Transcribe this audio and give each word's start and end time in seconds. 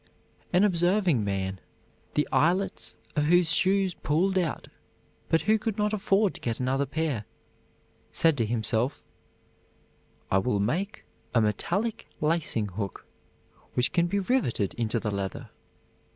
An 0.51 0.63
observing 0.63 1.23
man, 1.23 1.59
the 2.15 2.27
eyelets 2.31 2.95
of 3.15 3.25
whose 3.25 3.51
shoes 3.53 3.93
pulled 3.93 4.35
out, 4.35 4.67
but 5.29 5.41
who 5.41 5.59
could 5.59 5.77
not 5.77 5.93
afford 5.93 6.33
to 6.33 6.41
get 6.41 6.59
another 6.59 6.87
pair, 6.87 7.25
said 8.11 8.35
to 8.37 8.45
himself, 8.47 9.03
"I 10.31 10.39
will 10.39 10.59
make 10.59 11.05
a 11.35 11.41
metallic 11.41 12.07
lacing 12.19 12.69
hook, 12.69 13.05
which 13.75 13.91
can 13.93 14.07
be 14.07 14.17
riveted 14.17 14.73
into 14.73 14.99
the 14.99 15.11
leather." 15.11 15.51